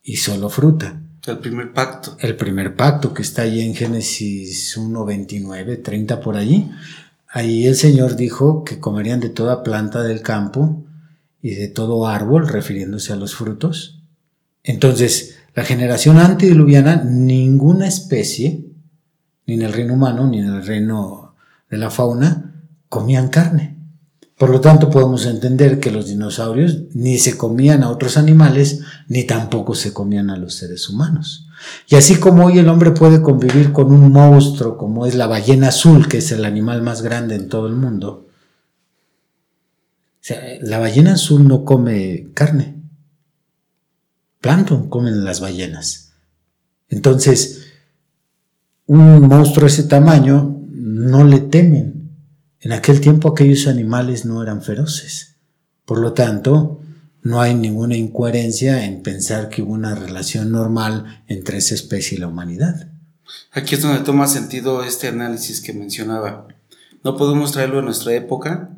y 0.00 0.16
solo 0.16 0.48
fruta. 0.48 1.02
El 1.26 1.38
primer 1.38 1.72
pacto. 1.72 2.16
El 2.20 2.36
primer 2.36 2.76
pacto 2.76 3.12
que 3.12 3.22
está 3.22 3.42
ahí 3.42 3.62
en 3.62 3.74
Génesis 3.74 4.76
1, 4.76 5.04
29, 5.04 5.78
30 5.78 6.20
por 6.20 6.36
allí. 6.36 6.70
Ahí 7.28 7.66
el 7.66 7.74
Señor 7.74 8.14
dijo 8.14 8.62
que 8.62 8.78
comerían 8.78 9.18
de 9.18 9.28
toda 9.28 9.64
planta 9.64 10.04
del 10.04 10.22
campo 10.22 10.84
y 11.42 11.56
de 11.56 11.66
todo 11.66 12.06
árbol, 12.06 12.46
refiriéndose 12.46 13.12
a 13.12 13.16
los 13.16 13.34
frutos. 13.34 14.04
Entonces, 14.62 15.36
la 15.56 15.64
generación 15.64 16.18
antediluviana, 16.18 17.02
ninguna 17.04 17.88
especie, 17.88 18.66
ni 19.46 19.54
en 19.54 19.62
el 19.62 19.72
reino 19.72 19.94
humano, 19.94 20.28
ni 20.28 20.38
en 20.38 20.46
el 20.46 20.64
reino 20.64 21.34
de 21.68 21.76
la 21.76 21.90
fauna, 21.90 22.62
comían 22.88 23.30
carne. 23.30 23.75
Por 24.36 24.50
lo 24.50 24.60
tanto, 24.60 24.90
podemos 24.90 25.24
entender 25.24 25.80
que 25.80 25.90
los 25.90 26.08
dinosaurios 26.08 26.82
ni 26.92 27.16
se 27.16 27.38
comían 27.38 27.82
a 27.82 27.90
otros 27.90 28.18
animales, 28.18 28.80
ni 29.08 29.24
tampoco 29.24 29.74
se 29.74 29.94
comían 29.94 30.28
a 30.28 30.36
los 30.36 30.54
seres 30.54 30.90
humanos. 30.90 31.48
Y 31.88 31.96
así 31.96 32.16
como 32.16 32.44
hoy 32.44 32.58
el 32.58 32.68
hombre 32.68 32.90
puede 32.90 33.22
convivir 33.22 33.72
con 33.72 33.92
un 33.92 34.12
monstruo 34.12 34.76
como 34.76 35.06
es 35.06 35.14
la 35.14 35.26
ballena 35.26 35.68
azul, 35.68 36.06
que 36.06 36.18
es 36.18 36.32
el 36.32 36.44
animal 36.44 36.82
más 36.82 37.00
grande 37.00 37.34
en 37.34 37.48
todo 37.48 37.66
el 37.66 37.76
mundo, 37.76 38.26
la 40.60 40.80
ballena 40.80 41.14
azul 41.14 41.46
no 41.46 41.64
come 41.64 42.28
carne. 42.34 42.82
Plancton 44.40 44.88
comen 44.88 45.24
las 45.24 45.40
ballenas. 45.40 46.12
Entonces, 46.88 47.68
un 48.86 49.22
monstruo 49.28 49.66
de 49.66 49.72
ese 49.72 49.84
tamaño 49.84 50.60
no 50.68 51.24
le 51.24 51.38
temen 51.40 51.95
en 52.60 52.72
aquel 52.72 53.00
tiempo 53.00 53.28
aquellos 53.28 53.66
animales 53.66 54.24
no 54.24 54.42
eran 54.42 54.62
feroces. 54.62 55.36
Por 55.84 56.00
lo 56.00 56.12
tanto, 56.12 56.80
no 57.22 57.40
hay 57.40 57.54
ninguna 57.54 57.96
incoherencia 57.96 58.84
en 58.84 59.02
pensar 59.02 59.48
que 59.48 59.62
hubo 59.62 59.72
una 59.72 59.94
relación 59.94 60.52
normal 60.52 61.24
entre 61.28 61.58
esa 61.58 61.74
especie 61.74 62.16
y 62.16 62.20
la 62.20 62.28
humanidad. 62.28 62.88
Aquí 63.52 63.74
es 63.74 63.82
donde 63.82 64.04
toma 64.04 64.28
sentido 64.28 64.84
este 64.84 65.08
análisis 65.08 65.60
que 65.60 65.72
mencionaba. 65.72 66.46
No 67.02 67.16
podemos 67.16 67.52
traerlo 67.52 67.80
a 67.80 67.82
nuestra 67.82 68.14
época, 68.14 68.70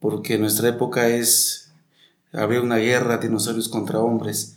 porque 0.00 0.38
nuestra 0.38 0.68
época 0.68 1.08
es, 1.08 1.70
había 2.32 2.60
una 2.60 2.76
guerra 2.76 3.18
dinosaurios 3.18 3.68
contra 3.68 4.00
hombres, 4.00 4.56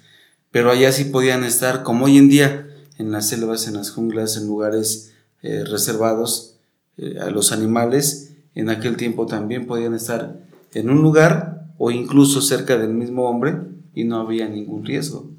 pero 0.52 0.72
allá 0.72 0.92
sí 0.92 1.06
podían 1.06 1.44
estar, 1.44 1.84
como 1.84 2.06
hoy 2.06 2.18
en 2.18 2.30
día, 2.30 2.68
en 2.98 3.12
las 3.12 3.30
selvas, 3.30 3.68
en 3.68 3.76
las 3.76 3.92
junglas, 3.92 4.38
en 4.38 4.48
lugares 4.48 5.12
eh, 5.44 5.64
reservados 5.66 6.55
eh, 6.98 7.18
a 7.20 7.30
los 7.30 7.52
animales, 7.52 8.34
en 8.54 8.70
aquel 8.70 8.98
tiempo 8.98 9.26
también 9.26 9.68
podían 9.68 9.94
estar 9.94 10.40
en 10.74 10.90
un 10.90 11.02
lugar 11.02 11.68
o 11.78 11.92
incluso 11.92 12.42
cerca 12.42 12.78
del 12.78 12.94
mismo 12.94 13.30
hombre 13.30 13.58
y 13.94 14.04
no 14.04 14.20
había 14.20 14.48
ningún 14.48 14.86
riesgo. 14.86 15.30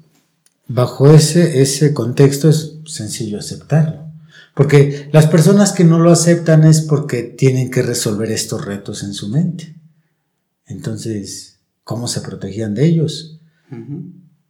Bajo 0.67 1.09
ese, 1.11 1.61
ese 1.61 1.93
contexto 1.93 2.49
es 2.49 2.79
sencillo 2.85 3.39
aceptarlo. 3.39 4.07
Porque 4.53 5.07
las 5.13 5.27
personas 5.27 5.71
que 5.71 5.83
no 5.83 5.99
lo 5.99 6.11
aceptan 6.11 6.63
es 6.63 6.81
porque 6.81 7.21
tienen 7.21 7.69
que 7.69 7.83
resolver 7.83 8.31
estos 8.31 8.65
retos 8.65 9.03
en 9.03 9.13
su 9.13 9.29
mente. 9.29 9.75
Entonces, 10.65 11.59
¿cómo 11.83 12.07
se 12.07 12.21
protegían 12.21 12.73
de 12.73 12.85
ellos? 12.85 13.39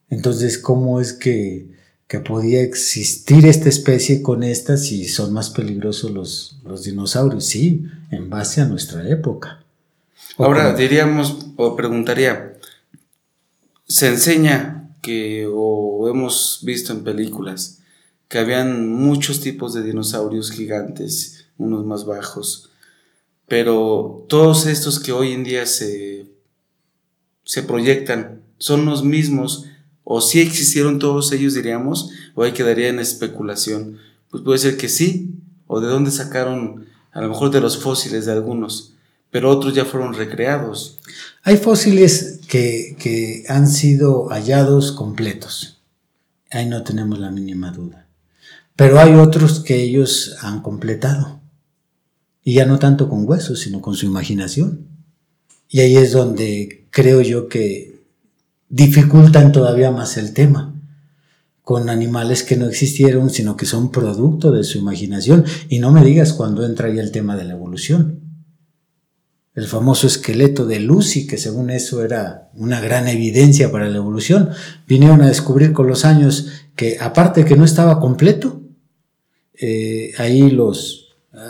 Entonces, 0.09 0.57
¿cómo 0.59 1.01
es 1.01 1.11
que, 1.11 1.71
que, 2.07 2.19
podía 2.19 2.61
existir 2.61 3.45
esta 3.45 3.69
especie 3.69 4.21
con 4.21 4.43
esta 4.43 4.77
si 4.77 5.07
son 5.07 5.33
más 5.33 5.49
peligrosos 5.49 6.11
los, 6.11 6.59
los 6.63 6.83
dinosaurios? 6.83 7.45
Sí, 7.45 7.85
en 8.11 8.29
base 8.29 8.61
a 8.61 8.65
nuestra 8.65 9.07
época. 9.09 9.63
Ahora 10.37 10.73
diríamos 10.73 11.47
o 11.55 11.75
preguntaría, 11.75 12.53
¿se 13.87 14.07
enseña 14.07 14.89
que 15.01 15.47
o 15.51 16.07
hemos 16.09 16.59
visto 16.63 16.93
en 16.93 17.03
películas 17.03 17.79
que 18.27 18.39
habían 18.39 18.89
muchos 18.89 19.39
tipos 19.39 19.73
de 19.73 19.83
dinosaurios 19.83 20.51
gigantes, 20.51 21.45
unos 21.57 21.85
más 21.85 22.05
bajos, 22.05 22.69
pero 23.47 24.25
todos 24.27 24.65
estos 24.65 24.99
que 24.99 25.13
hoy 25.13 25.31
en 25.31 25.43
día 25.43 25.65
se, 25.65 26.27
se 27.45 27.63
proyectan 27.63 28.41
son 28.57 28.85
los 28.85 29.03
mismos, 29.03 29.65
o 30.09 30.21
si 30.21 30.39
existieron 30.39 30.99
todos 30.99 31.33
ellos, 31.33 31.53
diríamos, 31.53 32.11
o 32.33 32.41
ahí 32.41 32.53
quedaría 32.53 32.87
en 32.87 32.99
especulación. 32.99 33.97
Pues 34.29 34.41
puede 34.41 34.57
ser 34.57 34.77
que 34.77 34.87
sí, 34.87 35.35
o 35.67 35.81
de 35.81 35.89
dónde 35.89 36.11
sacaron, 36.11 36.85
a 37.11 37.19
lo 37.19 37.27
mejor 37.27 37.51
de 37.51 37.59
los 37.59 37.77
fósiles 37.77 38.25
de 38.25 38.31
algunos, 38.31 38.93
pero 39.31 39.49
otros 39.49 39.75
ya 39.75 39.83
fueron 39.83 40.13
recreados. 40.13 40.99
Hay 41.43 41.57
fósiles 41.57 42.39
que, 42.47 42.95
que 42.97 43.43
han 43.49 43.67
sido 43.67 44.29
hallados 44.29 44.93
completos, 44.93 45.81
ahí 46.51 46.67
no 46.67 46.83
tenemos 46.83 47.19
la 47.19 47.29
mínima 47.29 47.71
duda. 47.71 48.07
Pero 48.77 49.01
hay 49.01 49.13
otros 49.13 49.59
que 49.59 49.81
ellos 49.81 50.37
han 50.39 50.61
completado. 50.61 51.41
Y 52.45 52.53
ya 52.53 52.65
no 52.65 52.79
tanto 52.79 53.09
con 53.09 53.27
huesos, 53.27 53.59
sino 53.59 53.81
con 53.81 53.95
su 53.95 54.05
imaginación. 54.05 54.87
Y 55.67 55.81
ahí 55.81 55.97
es 55.97 56.13
donde 56.13 56.85
creo 56.91 57.19
yo 57.19 57.49
que 57.49 57.96
dificultan 58.69 59.51
todavía 59.51 59.91
más 59.91 60.17
el 60.17 60.33
tema. 60.33 60.73
Con 61.61 61.89
animales 61.89 62.43
que 62.43 62.55
no 62.55 62.65
existieron, 62.65 63.29
sino 63.29 63.57
que 63.57 63.65
son 63.65 63.91
producto 63.91 64.51
de 64.51 64.63
su 64.63 64.77
imaginación. 64.77 65.43
Y 65.67 65.79
no 65.79 65.91
me 65.91 66.03
digas 66.03 66.33
cuando 66.33 66.65
entra 66.65 66.89
ya 66.89 67.01
el 67.01 67.11
tema 67.11 67.35
de 67.35 67.43
la 67.43 67.53
evolución. 67.53 68.21
El 69.53 69.67
famoso 69.67 70.07
esqueleto 70.07 70.65
de 70.65 70.79
Lucy, 70.79 71.27
que 71.27 71.37
según 71.37 71.71
eso 71.71 72.03
era 72.03 72.49
una 72.53 72.79
gran 72.79 73.07
evidencia 73.07 73.71
para 73.71 73.89
la 73.89 73.97
evolución, 73.97 74.51
vinieron 74.87 75.21
a 75.21 75.27
descubrir 75.27 75.73
con 75.73 75.87
los 75.87 76.05
años 76.05 76.47
que 76.75 76.97
aparte 77.01 77.43
que 77.43 77.57
no 77.57 77.65
estaba 77.65 77.99
completo, 77.99 78.61
eh, 79.59 80.11
ahí 80.19 80.51
los 80.51 81.07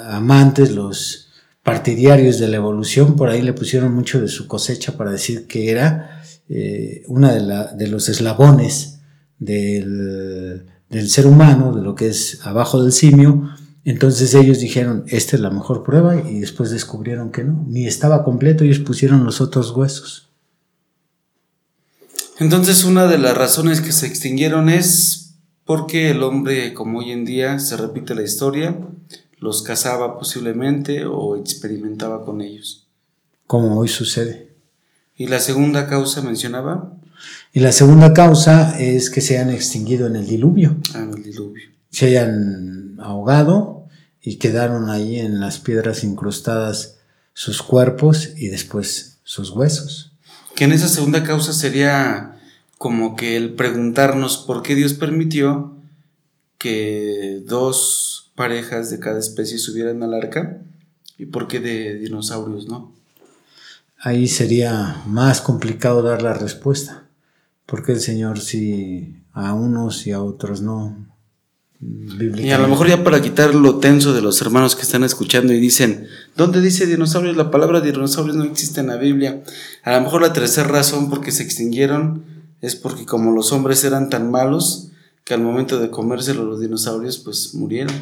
amantes, 0.07 0.71
los 0.71 1.27
partidarios 1.63 2.39
de 2.39 2.47
la 2.47 2.57
evolución, 2.57 3.15
por 3.15 3.29
ahí 3.29 3.41
le 3.41 3.53
pusieron 3.53 3.93
mucho 3.93 4.21
de 4.21 4.29
su 4.29 4.47
cosecha 4.47 4.95
para 4.95 5.11
decir 5.11 5.47
que 5.47 5.69
era 5.69 6.23
eh, 6.49 7.03
una 7.07 7.33
de, 7.33 7.75
de, 7.77 7.87
los 7.87 8.09
eslabones 8.09 8.99
del, 9.39 10.65
del, 10.89 11.09
ser 11.09 11.27
humano, 11.27 11.75
de 11.75 11.81
lo 11.81 11.95
que 11.95 12.07
es 12.07 12.39
abajo 12.45 12.81
del 12.81 12.91
simio. 12.91 13.49
Entonces 13.83 14.33
ellos 14.33 14.59
dijeron, 14.59 15.05
esta 15.07 15.35
es 15.35 15.41
la 15.41 15.49
mejor 15.49 15.83
prueba 15.83 16.15
y 16.15 16.39
después 16.39 16.71
descubrieron 16.71 17.31
que 17.31 17.43
no, 17.43 17.65
ni 17.67 17.87
estaba 17.87 18.23
completo, 18.23 18.63
ellos 18.63 18.79
pusieron 18.79 19.23
los 19.23 19.41
otros 19.41 19.71
huesos. 19.71 20.29
Entonces 22.39 22.83
una 22.83 23.07
de 23.07 23.17
las 23.17 23.35
razones 23.35 23.81
que 23.81 23.91
se 23.91 24.05
extinguieron 24.05 24.69
es 24.69 25.35
porque 25.65 26.11
el 26.11 26.23
hombre, 26.23 26.73
como 26.73 26.99
hoy 26.99 27.11
en 27.11 27.25
día 27.25 27.59
se 27.59 27.75
repite 27.75 28.15
la 28.15 28.23
historia, 28.23 28.77
los 29.39 29.61
cazaba 29.63 30.17
posiblemente 30.17 31.05
o 31.05 31.35
experimentaba 31.35 32.23
con 32.23 32.41
ellos. 32.41 32.87
Como 33.47 33.77
hoy 33.77 33.87
sucede. 33.87 34.46
¿Y 35.17 35.27
la 35.27 35.39
segunda 35.39 35.87
causa 35.87 36.21
mencionaba? 36.21 36.93
Y 37.51 37.59
la 37.59 37.71
segunda 37.71 38.13
causa 38.13 38.79
es 38.79 39.09
que 39.09 39.21
se 39.21 39.39
han 39.39 39.49
extinguido 39.49 40.05
en 40.05 40.15
el 40.15 40.27
diluvio. 40.27 40.77
Ah, 40.93 40.99
en 40.99 41.13
el 41.15 41.23
diluvio. 41.23 41.69
Se 41.89 42.05
hayan 42.07 42.97
ahogado 42.99 43.87
y 44.21 44.35
quedaron 44.35 44.89
ahí 44.89 45.19
en 45.19 45.39
las 45.39 45.57
piedras 45.57 46.03
incrustadas 46.03 46.97
sus 47.33 47.63
cuerpos 47.63 48.29
y 48.37 48.49
después 48.49 49.17
sus 49.23 49.49
huesos. 49.49 50.11
Que 50.55 50.65
en 50.65 50.71
esa 50.71 50.87
segunda 50.87 51.23
causa 51.23 51.53
sería 51.53 52.39
como 52.77 53.15
que 53.15 53.37
el 53.37 53.55
preguntarnos 53.55 54.37
por 54.37 54.61
qué 54.61 54.75
Dios 54.75 54.93
permitió 54.93 55.75
que 56.59 57.41
dos 57.45 58.31
parejas 58.35 58.91
de 58.91 58.99
cada 58.99 59.19
especie 59.19 59.57
subieran 59.57 60.03
al 60.03 60.13
arca 60.13 60.61
y 61.17 61.25
por 61.25 61.47
qué 61.47 61.59
de 61.59 61.95
dinosaurios, 61.95 62.67
¿no? 62.67 62.96
Ahí 63.99 64.27
sería 64.27 65.01
más 65.07 65.41
complicado 65.41 66.01
dar 66.01 66.21
la 66.21 66.33
respuesta, 66.33 67.09
porque 67.65 67.93
el 67.93 67.99
Señor 67.99 68.39
sí 68.39 69.23
a 69.33 69.53
unos 69.53 70.05
y 70.05 70.11
a 70.11 70.21
otros 70.21 70.61
no. 70.61 71.07
Y 71.79 72.49
a 72.49 72.57
lo 72.57 72.67
mejor 72.67 72.87
ya 72.87 73.03
para 73.03 73.21
quitar 73.21 73.53
lo 73.53 73.77
tenso 73.77 74.13
de 74.13 74.21
los 74.21 74.41
hermanos 74.41 74.75
que 74.75 74.81
están 74.81 75.03
escuchando 75.03 75.53
y 75.53 75.59
dicen, 75.59 76.07
¿dónde 76.35 76.59
dice 76.61 76.87
dinosaurios? 76.87 77.37
La 77.37 77.51
palabra 77.51 77.81
dinosaurios 77.81 78.35
no 78.35 78.45
existe 78.45 78.81
en 78.81 78.87
la 78.87 78.97
Biblia. 78.97 79.43
A 79.83 79.95
lo 79.97 80.01
mejor 80.01 80.21
la 80.21 80.33
tercera 80.33 80.67
razón 80.67 81.09
porque 81.09 81.31
se 81.31 81.43
extinguieron 81.43 82.25
es 82.61 82.75
porque 82.75 83.05
como 83.05 83.31
los 83.31 83.51
hombres 83.51 83.83
eran 83.83 84.09
tan 84.09 84.31
malos 84.31 84.89
que 85.23 85.35
al 85.35 85.41
momento 85.41 85.79
de 85.79 85.91
comérselo 85.91 86.45
los 86.45 86.59
dinosaurios 86.59 87.19
pues 87.19 87.53
murieron. 87.53 87.93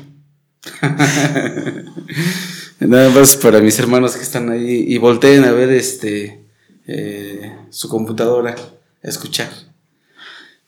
Nada 2.80 3.10
más 3.10 3.36
para 3.38 3.62
mis 3.62 3.80
hermanos 3.80 4.16
que 4.16 4.24
están 4.24 4.50
ahí 4.50 4.86
y 4.88 4.98
volteen 4.98 5.44
a 5.46 5.52
ver 5.52 5.70
este 5.70 6.44
eh, 6.88 7.56
su 7.70 7.90
computadora, 7.90 8.56
a 9.04 9.08
escuchar. 9.08 9.50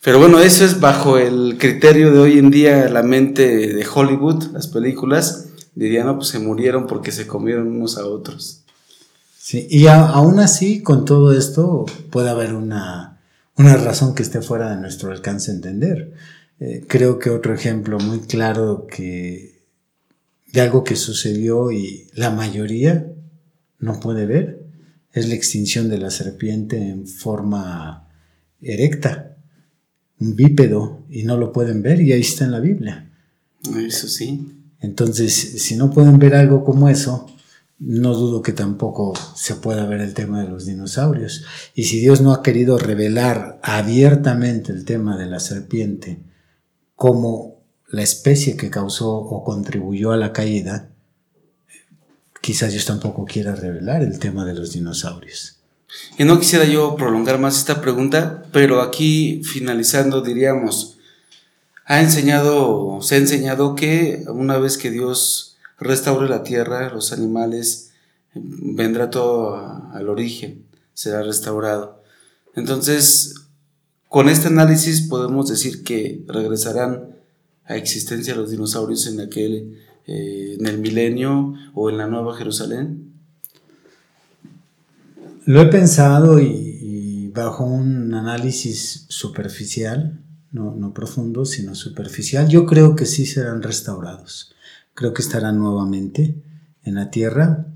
Pero 0.01 0.19
bueno, 0.19 0.39
eso 0.39 0.63
es 0.63 0.79
bajo 0.79 1.17
el 1.17 1.57
criterio 1.59 2.11
de 2.11 2.19
hoy 2.19 2.39
en 2.39 2.49
día, 2.49 2.87
la 2.89 3.03
mente 3.03 3.73
de 3.73 3.87
Hollywood, 3.93 4.51
las 4.53 4.67
películas, 4.67 5.49
dirían, 5.75 6.05
no, 6.05 6.15
pues 6.15 6.29
se 6.29 6.39
murieron 6.39 6.87
porque 6.87 7.11
se 7.11 7.27
comieron 7.27 7.67
unos 7.67 7.97
a 7.97 8.05
otros. 8.05 8.61
Sí, 9.37 9.67
y 9.69 9.87
aún 9.87 10.39
así, 10.39 10.81
con 10.81 11.05
todo 11.05 11.33
esto, 11.33 11.85
puede 12.09 12.29
haber 12.29 12.53
una 12.53 13.17
una 13.57 13.75
razón 13.75 14.13
que 14.13 14.23
esté 14.23 14.41
fuera 14.41 14.69
de 14.69 14.77
nuestro 14.77 15.11
alcance 15.11 15.51
entender. 15.51 16.13
Eh, 16.59 16.85
creo 16.87 17.19
que 17.19 17.29
otro 17.29 17.53
ejemplo 17.53 17.99
muy 17.99 18.19
claro 18.19 18.87
que 18.87 19.56
de 20.53 20.61
algo 20.61 20.83
que 20.83 20.95
sucedió 20.95 21.71
y 21.71 22.07
la 22.13 22.31
mayoría 22.31 23.11
no 23.79 23.99
puede 23.99 24.25
ver 24.25 24.67
es 25.13 25.27
la 25.27 25.35
extinción 25.35 25.89
de 25.89 25.97
la 25.97 26.11
serpiente 26.11 26.77
en 26.77 27.07
forma 27.07 28.07
erecta, 28.61 29.37
un 30.19 30.35
bípedo, 30.35 31.05
y 31.09 31.23
no 31.23 31.37
lo 31.37 31.51
pueden 31.51 31.81
ver 31.81 32.01
y 32.01 32.11
ahí 32.11 32.21
está 32.21 32.45
en 32.45 32.51
la 32.51 32.59
Biblia. 32.59 33.11
Eso 33.77 34.07
sí. 34.07 34.47
Entonces, 34.79 35.33
si 35.33 35.75
no 35.75 35.89
pueden 35.91 36.19
ver 36.19 36.35
algo 36.35 36.63
como 36.63 36.89
eso, 36.89 37.27
no 37.79 38.13
dudo 38.13 38.41
que 38.41 38.53
tampoco 38.53 39.13
se 39.35 39.55
pueda 39.55 39.85
ver 39.85 40.01
el 40.01 40.13
tema 40.13 40.41
de 40.41 40.49
los 40.49 40.65
dinosaurios. 40.65 41.45
Y 41.75 41.83
si 41.83 41.99
Dios 41.99 42.21
no 42.21 42.31
ha 42.31 42.43
querido 42.43 42.77
revelar 42.77 43.59
abiertamente 43.63 44.71
el 44.71 44.85
tema 44.85 45.17
de 45.17 45.27
la 45.27 45.39
serpiente 45.39 46.19
como 46.95 47.56
la 47.87 48.01
especie 48.01 48.57
que 48.57 48.69
causó 48.69 49.11
o 49.11 49.43
contribuyó 49.43 50.11
a 50.11 50.17
la 50.17 50.33
caída, 50.33 50.89
quizás 52.41 52.71
Dios 52.71 52.85
tampoco 52.85 53.25
quiera 53.25 53.55
revelar 53.55 54.03
el 54.03 54.19
tema 54.19 54.45
de 54.45 54.53
los 54.53 54.73
dinosaurios. 54.73 55.57
Y 56.17 56.25
no 56.25 56.39
quisiera 56.39 56.65
yo 56.65 56.95
prolongar 56.95 57.39
más 57.39 57.57
esta 57.57 57.81
pregunta, 57.81 58.43
pero 58.51 58.81
aquí 58.81 59.41
finalizando 59.43 60.21
diríamos, 60.21 60.97
ha 61.85 62.01
enseñado, 62.01 62.99
se 63.01 63.15
ha 63.15 63.17
enseñado 63.19 63.75
que 63.75 64.25
una 64.27 64.57
vez 64.57 64.77
que 64.77 64.91
Dios 64.91 65.57
restaure 65.79 66.27
la 66.27 66.43
tierra, 66.43 66.89
los 66.89 67.13
animales, 67.13 67.91
vendrá 68.33 69.09
todo 69.09 69.55
al 69.93 70.09
origen, 70.09 70.65
será 70.93 71.23
restaurado. 71.23 72.03
Entonces, 72.55 73.35
con 74.09 74.27
este 74.27 74.47
análisis 74.47 75.07
podemos 75.07 75.47
decir 75.47 75.83
que 75.83 76.23
regresarán 76.27 77.16
a 77.67 77.75
existencia 77.75 78.33
de 78.33 78.39
los 78.39 78.51
dinosaurios 78.51 79.07
en 79.07 79.19
aquel, 79.19 79.77
eh, 80.05 80.57
en 80.59 80.65
el 80.65 80.79
milenio 80.79 81.53
o 81.73 81.89
en 81.89 81.97
la 81.97 82.07
Nueva 82.07 82.35
Jerusalén? 82.35 83.13
Lo 85.45 85.61
he 85.61 85.67
pensado 85.67 86.39
y, 86.39 87.31
bajo 87.33 87.65
un 87.65 88.13
análisis 88.13 89.05
superficial, 89.09 90.19
no, 90.51 90.75
no, 90.75 90.93
profundo, 90.93 91.45
sino 91.45 91.75
superficial, 91.75 92.47
yo 92.47 92.65
creo 92.65 92.95
que 92.95 93.05
sí 93.05 93.25
serán 93.25 93.61
restaurados. 93.61 94.53
Creo 94.93 95.13
que 95.13 95.21
estarán 95.21 95.59
nuevamente 95.59 96.41
en 96.83 96.95
la 96.95 97.11
tierra. 97.11 97.67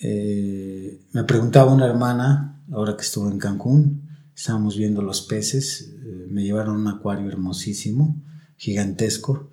Eh, 0.00 1.00
me 1.12 1.24
preguntaba 1.24 1.72
una 1.72 1.86
hermana, 1.86 2.62
ahora 2.70 2.96
que 2.96 3.02
estuve 3.02 3.30
en 3.30 3.38
Cancún, 3.38 4.02
estábamos 4.36 4.76
viendo 4.76 5.02
los 5.02 5.22
peces, 5.22 5.92
eh, 6.04 6.26
me 6.28 6.44
llevaron 6.44 6.76
un 6.76 6.88
acuario 6.88 7.28
hermosísimo, 7.28 8.16
gigantesco. 8.60 9.48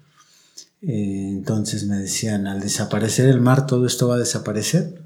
Eh, 0.81 1.29
entonces 1.31 1.85
me 1.87 1.95
decían, 1.95 2.45
al 2.45 2.59
desaparecer 2.59 3.29
el 3.29 3.39
mar, 3.39 3.65
¿todo 3.65 3.87
esto 3.87 4.09
va 4.09 4.15
a 4.15 4.19
desaparecer? 4.19 5.01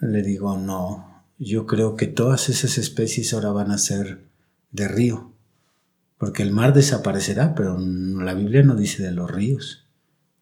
Le 0.00 0.22
digo, 0.22 0.58
no, 0.58 1.24
yo 1.38 1.66
creo 1.66 1.94
que 1.96 2.08
todas 2.08 2.48
esas 2.48 2.78
especies 2.78 3.32
ahora 3.32 3.52
van 3.52 3.70
a 3.70 3.78
ser 3.78 4.24
de 4.72 4.88
río, 4.88 5.32
porque 6.18 6.42
el 6.42 6.50
mar 6.50 6.74
desaparecerá, 6.74 7.54
pero 7.54 7.78
la 7.78 8.34
Biblia 8.34 8.64
no 8.64 8.74
dice 8.74 9.04
de 9.04 9.12
los 9.12 9.30
ríos, 9.30 9.86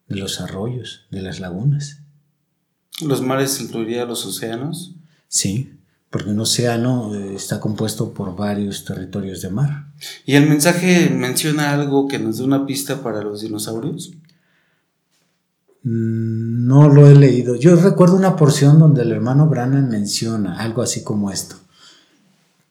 de 0.07 0.15
los 0.15 0.41
arroyos, 0.41 1.05
de 1.11 1.21
las 1.21 1.39
lagunas. 1.39 1.99
¿Los 3.01 3.21
mares 3.21 3.61
incluirían 3.61 4.07
los 4.07 4.25
océanos? 4.25 4.95
Sí, 5.27 5.79
porque 6.11 6.29
un 6.29 6.39
océano 6.41 7.15
eh, 7.15 7.35
está 7.35 7.59
compuesto 7.61 8.13
por 8.13 8.35
varios 8.35 8.83
territorios 8.83 9.41
de 9.41 9.49
mar. 9.49 9.87
¿Y 10.25 10.35
el 10.35 10.47
mensaje 10.47 11.09
menciona 11.09 11.71
algo 11.71 12.07
que 12.09 12.19
nos 12.19 12.37
dé 12.37 12.43
una 12.43 12.65
pista 12.65 13.01
para 13.01 13.23
los 13.23 13.41
dinosaurios? 13.41 14.11
Mm, 15.83 16.67
no 16.67 16.89
lo 16.89 17.07
he 17.07 17.15
leído. 17.15 17.55
Yo 17.55 17.77
recuerdo 17.77 18.17
una 18.17 18.35
porción 18.35 18.77
donde 18.77 19.03
el 19.03 19.11
hermano 19.13 19.47
Brannan 19.47 19.89
menciona 19.89 20.59
algo 20.59 20.81
así 20.81 21.01
como 21.01 21.31
esto, 21.31 21.55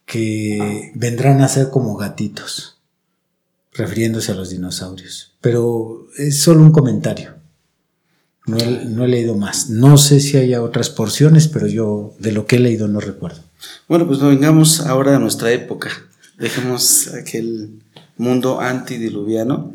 que 0.04 0.92
vendrán 0.94 1.40
a 1.40 1.48
ser 1.48 1.70
como 1.70 1.96
gatitos, 1.96 2.78
refiriéndose 3.72 4.32
a 4.32 4.34
los 4.34 4.50
dinosaurios. 4.50 5.32
Pero 5.40 6.08
es 6.18 6.42
solo 6.42 6.60
un 6.60 6.72
comentario. 6.72 7.39
No 8.50 9.04
he, 9.04 9.08
leído 9.08 9.36
más. 9.36 9.70
No 9.70 9.96
sé 9.96 10.20
si 10.20 10.36
haya 10.36 10.62
otras 10.62 10.90
porciones, 10.90 11.48
pero 11.48 11.66
yo 11.66 12.14
de 12.18 12.32
lo 12.32 12.46
que 12.46 12.56
he 12.56 12.60
leído 12.60 12.88
no 12.88 13.00
recuerdo. 13.00 13.40
Bueno, 13.88 14.06
pues 14.06 14.20
vengamos 14.20 14.80
ahora 14.80 15.16
a 15.16 15.18
nuestra 15.18 15.52
época. 15.52 15.90
Dejemos 16.38 17.08
aquel 17.14 17.80
mundo 18.16 18.60
antidiluviano. 18.60 19.72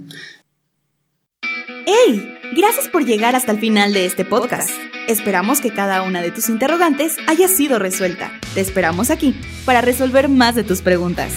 ¡Hey! 1.86 2.32
Gracias 2.56 2.88
por 2.88 3.06
llegar 3.06 3.36
hasta 3.36 3.52
el 3.52 3.60
final 3.60 3.94
de 3.94 4.06
este 4.06 4.24
podcast. 4.24 4.70
Esperamos 5.08 5.62
que 5.62 5.74
cada 5.74 6.02
una 6.04 6.22
de 6.22 6.32
tus 6.32 6.50
interrogantes 6.50 7.16
haya 7.28 7.48
sido 7.48 7.80
resuelta. 7.80 8.32
Te 8.54 8.62
esperamos 8.62 9.10
aquí 9.12 9.36
para 9.66 9.82
resolver 9.82 10.30
más 10.30 10.56
de 10.56 10.64
tus 10.64 10.82
preguntas. 10.82 11.34